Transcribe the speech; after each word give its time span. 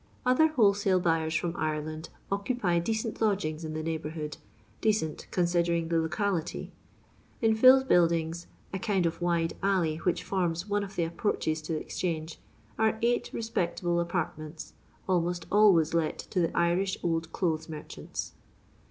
Other 0.25 0.47
wholesale 0.47 0.99
buyers 0.99 1.35
from 1.35 1.53
IreUnd 1.53 2.09
occupy 2.31 2.79
decent 2.79 3.21
lodgings 3.21 3.63
in 3.63 3.75
the 3.75 3.83
neighbourhood— 3.83 4.37
decent 4.81 5.27
considering 5.29 5.89
the 5.89 5.99
locality. 6.01 6.71
In 7.39 7.53
Phil's 7.55 7.83
buildings, 7.83 8.47
a 8.73 8.79
kind 8.79 9.05
of 9.05 9.21
wide 9.21 9.53
alley 9.61 9.97
which 9.97 10.23
forms 10.23 10.67
one 10.67 10.83
of 10.83 10.95
the 10.95 11.03
ap 11.05 11.17
proaches 11.17 11.61
to 11.65 11.73
the 11.73 11.81
Exchange, 11.81 12.39
are 12.79 12.97
eight 13.03 13.29
respectable 13.31 13.99
apartments, 13.99 14.73
almost 15.07 15.45
always 15.51 15.93
let 15.93 16.17
to 16.17 16.39
the 16.39 16.57
Irish 16.57 16.97
old 17.03 17.31
clothes 17.31 17.69
merchants. 17.69 18.33